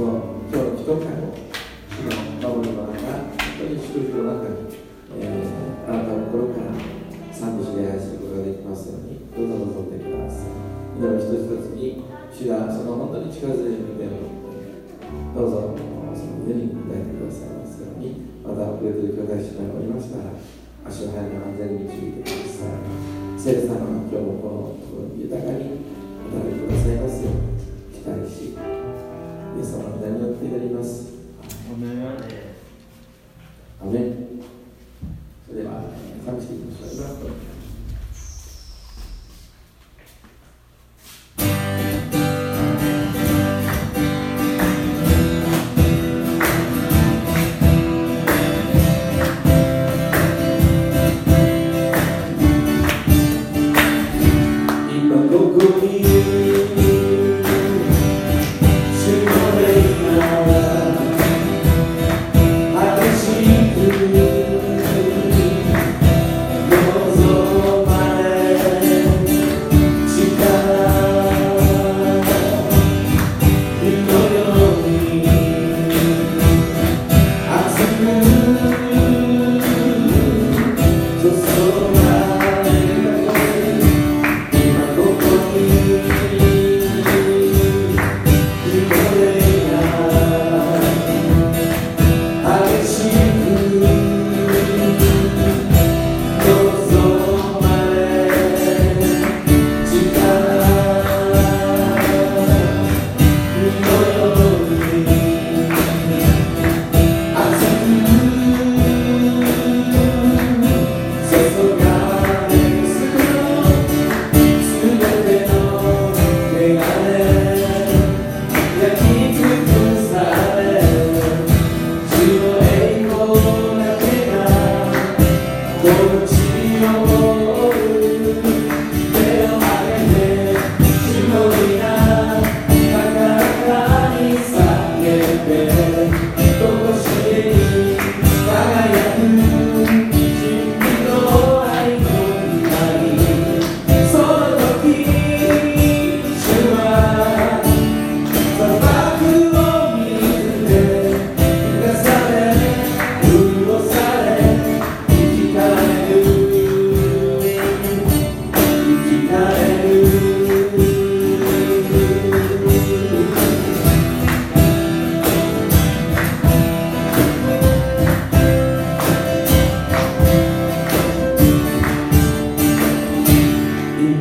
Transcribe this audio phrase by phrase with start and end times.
[0.00, 1.36] その今日の祈祷会を
[2.00, 2.08] 今
[2.40, 4.72] 守るの中本当に祝福の中に、
[5.12, 6.72] えー、あなたの心から
[7.28, 10.56] 賛美し礼拝することができますようにどうぞ望んでください
[10.96, 12.00] 祈り一つ一つに
[12.32, 20.32] 主がその本当に近づいてみてどうぞその胸に抱いてくださいますようにまた遅れてる兄弟姉妹がおりましたら
[20.88, 25.76] 足を早く安全に導いてください聖霊様今日もこの豊かに
[26.32, 27.60] 働いてくださいますように
[27.92, 28.79] 期待し
[29.56, 31.10] イエ様の名によってやります。
[33.82, 34.29] アメン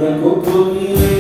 [0.09, 1.19] Branco por mim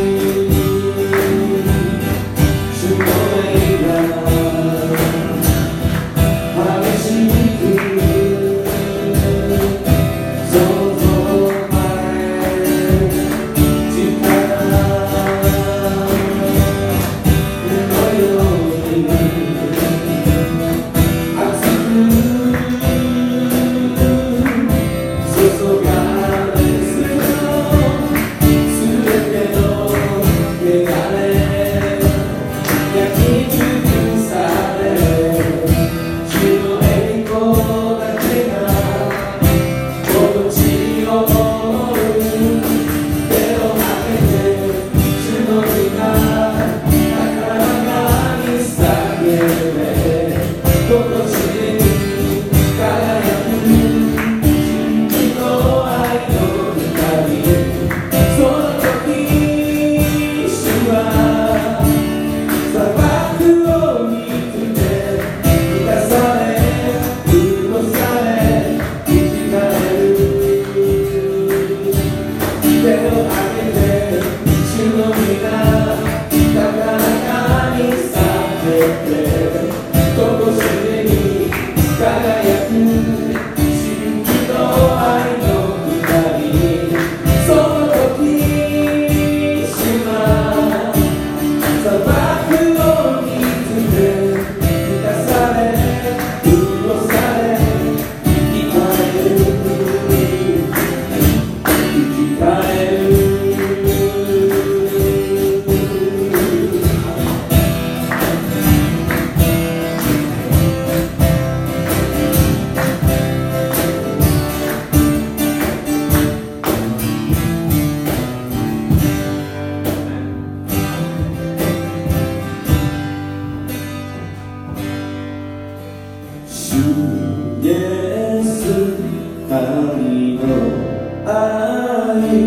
[131.29, 132.39] 愛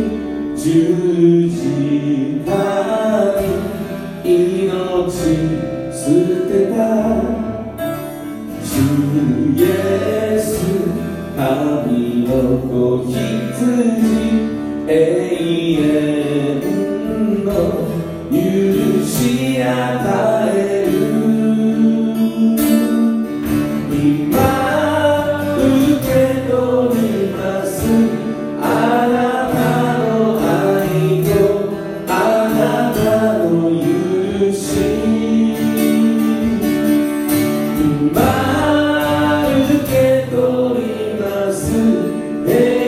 [42.45, 42.82] Hey.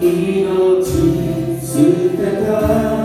[0.00, 0.84] 命
[1.60, 1.78] 捨
[2.16, 2.97] てた。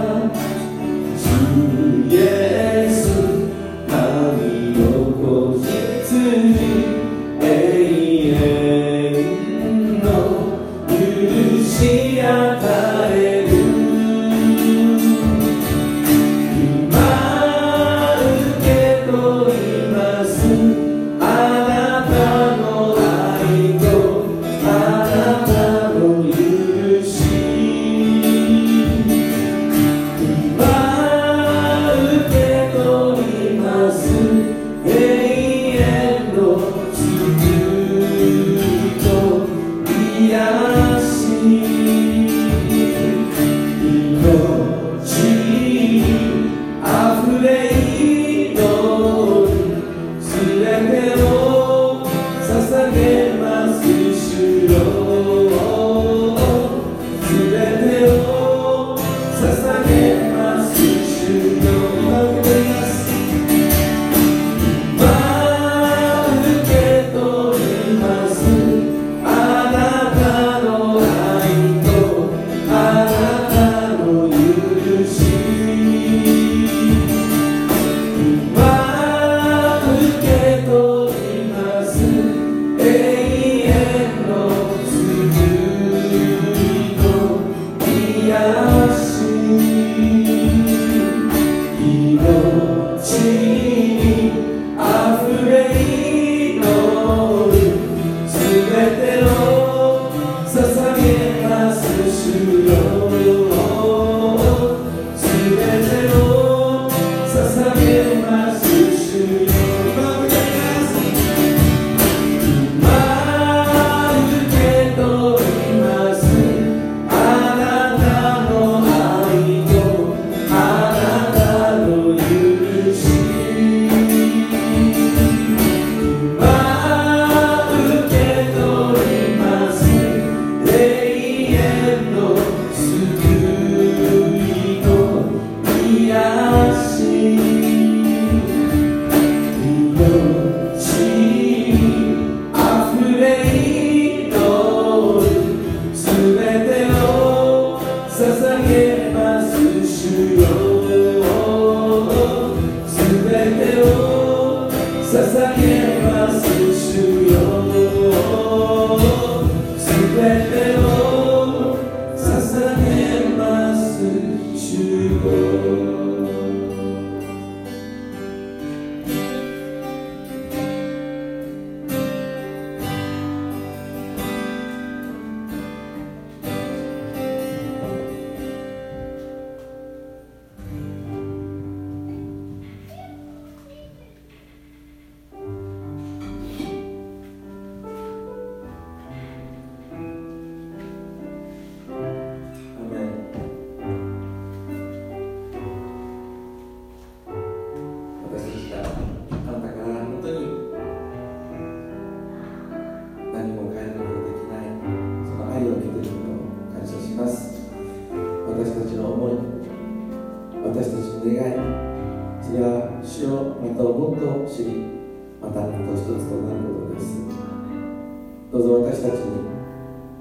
[218.54, 219.42] どうぞ私たちに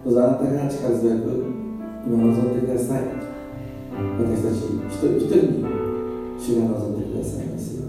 [0.02, 1.44] どうぞあなたが力強く
[2.06, 3.02] 今望んでください。
[3.92, 4.56] 私たち
[4.88, 5.64] 一人一人に
[6.40, 7.82] 主が望んでくださいますよ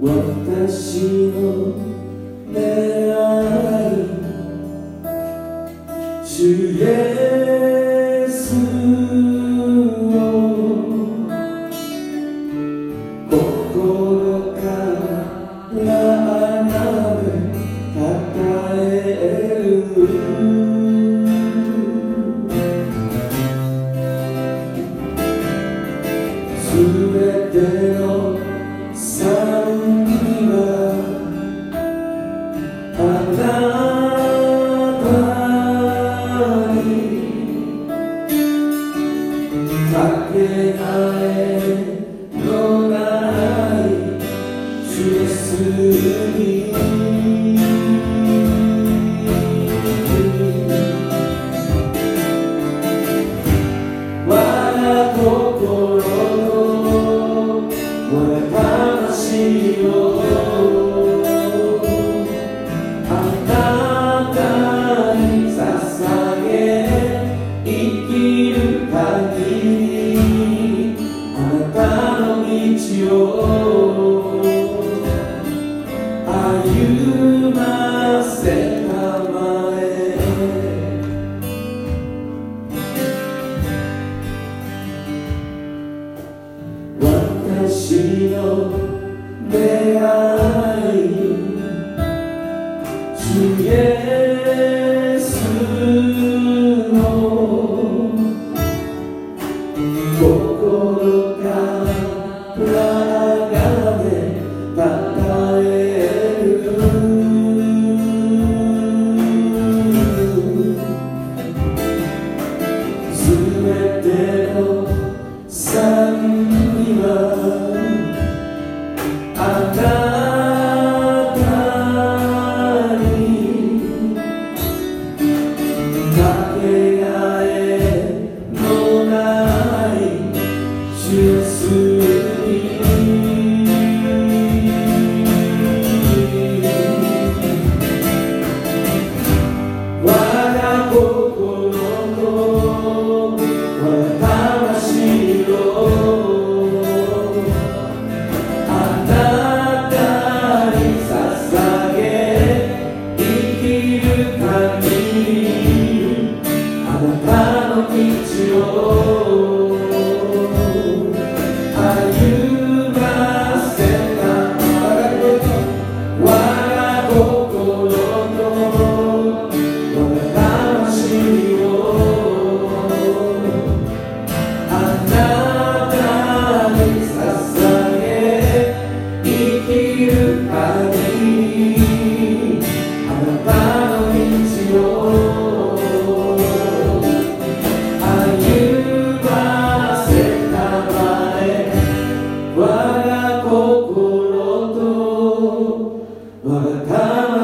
[0.00, 1.79] 私の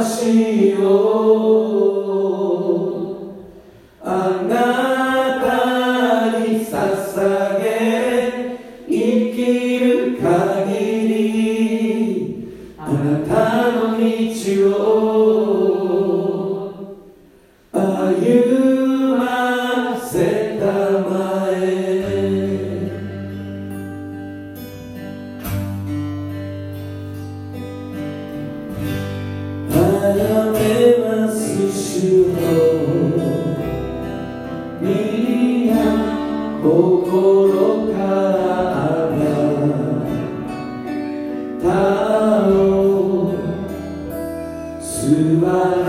[0.07, 1.96] Senhor.
[45.07, 45.86] to my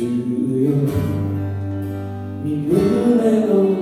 [0.00, 0.72] 主よ
[2.42, 3.79] 身胸の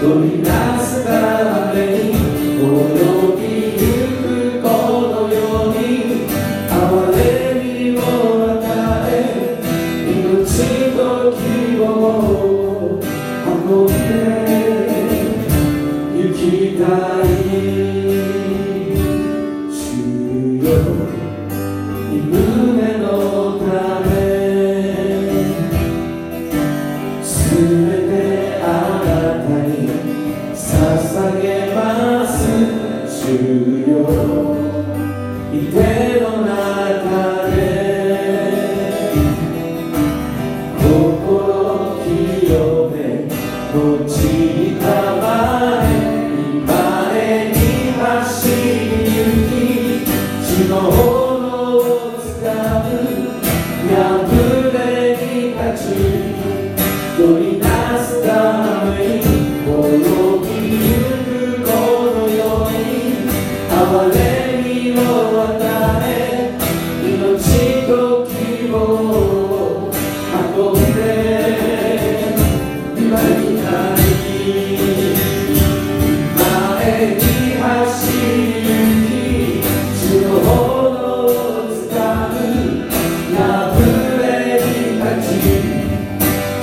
[0.00, 1.35] 取り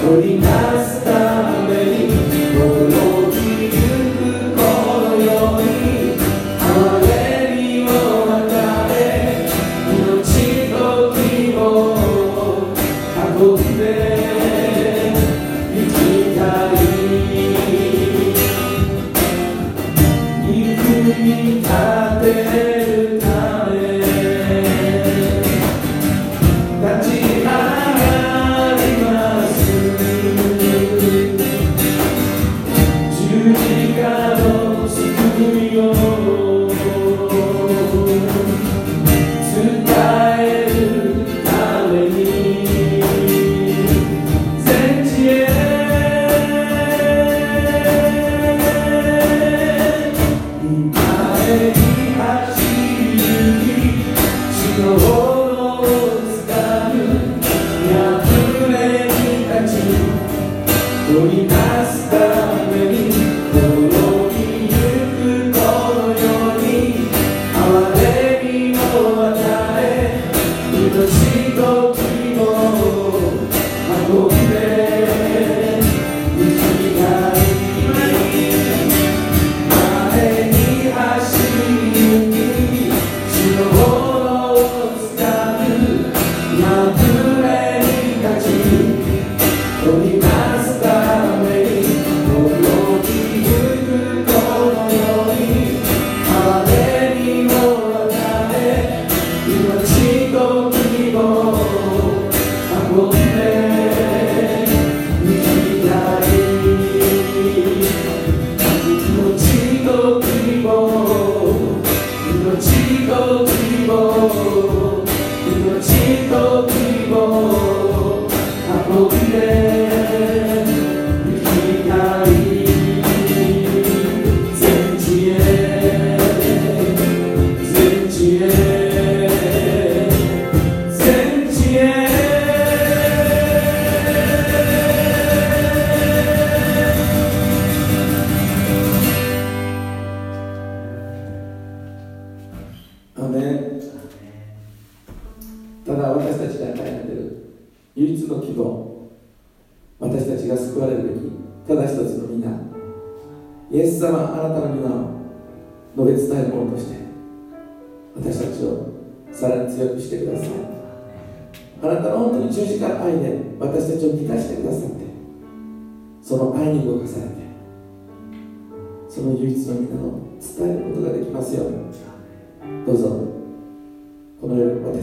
[0.04, 0.20] Por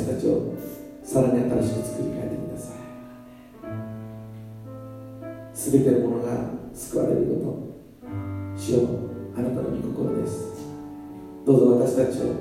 [0.01, 0.55] 私たちを
[1.05, 2.77] さらに新しく作り変えてください。
[5.55, 6.31] すべてのものが
[6.73, 7.35] 救われるこ
[8.07, 8.89] と主よ
[9.37, 10.65] あなたの御心です。
[11.45, 12.33] どうぞ私たちを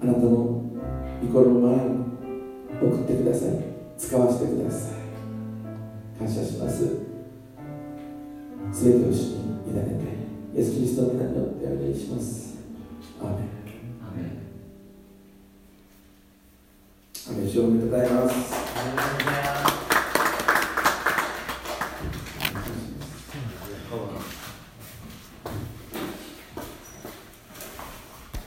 [0.00, 1.82] あなたの御心の前に
[2.80, 3.50] 送ってください。
[3.98, 6.18] 使わせてください。
[6.20, 6.84] 感謝します。
[8.70, 9.82] 全てを主に委ね
[10.54, 12.58] てイエス・キリストの皆によってお願いします。
[13.20, 13.57] アーメン。
[17.58, 19.27] 主を認めでとうございます。